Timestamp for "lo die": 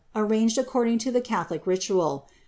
1.05-1.19